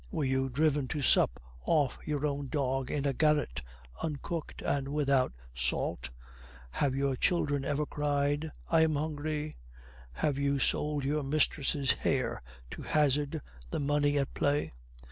Were 0.09 0.23
you 0.23 0.49
driven 0.49 0.87
to 0.87 1.03
sup 1.03 1.39
off 1.67 1.99
your 2.03 2.25
own 2.25 2.47
dog 2.47 2.89
in 2.89 3.05
a 3.05 3.13
garret, 3.13 3.61
uncooked 4.01 4.63
and 4.63 4.87
without 4.87 5.31
salt? 5.53 6.09
Have 6.71 6.95
your 6.95 7.15
children 7.15 7.63
ever 7.63 7.85
cried, 7.85 8.51
'I 8.69 8.81
am 8.81 8.95
hungry'? 8.95 9.53
Have 10.13 10.39
you 10.39 10.57
sold 10.57 11.03
your 11.03 11.21
mistress' 11.21 11.91
hair 11.91 12.41
to 12.71 12.81
hazard 12.81 13.41
the 13.69 13.79
money 13.79 14.17
at 14.17 14.33
play? 14.33 14.71